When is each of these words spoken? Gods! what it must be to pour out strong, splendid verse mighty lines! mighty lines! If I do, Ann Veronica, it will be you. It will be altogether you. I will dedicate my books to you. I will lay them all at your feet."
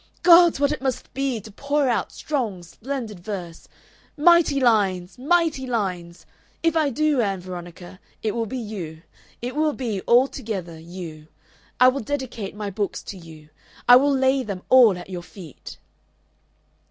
Gods! 0.23 0.59
what 0.59 0.71
it 0.71 0.81
must 0.81 1.13
be 1.13 1.39
to 1.41 1.51
pour 1.51 1.87
out 1.87 2.11
strong, 2.11 2.63
splendid 2.63 3.19
verse 3.19 3.67
mighty 4.17 4.59
lines! 4.59 5.19
mighty 5.19 5.67
lines! 5.67 6.25
If 6.63 6.75
I 6.75 6.89
do, 6.89 7.21
Ann 7.21 7.39
Veronica, 7.39 7.99
it 8.23 8.33
will 8.33 8.47
be 8.47 8.57
you. 8.57 9.03
It 9.43 9.55
will 9.55 9.73
be 9.73 10.01
altogether 10.07 10.79
you. 10.79 11.27
I 11.79 11.89
will 11.89 11.99
dedicate 12.01 12.55
my 12.55 12.71
books 12.71 13.03
to 13.03 13.17
you. 13.19 13.49
I 13.87 13.95
will 13.97 14.11
lay 14.11 14.41
them 14.41 14.63
all 14.71 14.97
at 14.97 15.07
your 15.11 15.21
feet." 15.21 15.77